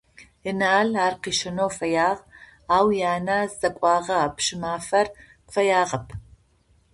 [0.49, 2.23] Енал ар къыщэнэу фэягъ,
[2.75, 5.07] ау янэ зыдэкӏуагъэ Пщымафэр
[5.45, 6.07] къыфэягъэп.